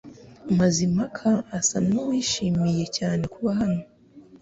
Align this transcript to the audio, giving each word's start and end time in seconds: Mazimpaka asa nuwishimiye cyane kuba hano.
Mazimpaka 0.57 1.29
asa 1.57 1.77
nuwishimiye 1.89 2.85
cyane 2.97 3.23
kuba 3.33 3.51
hano. 3.59 3.81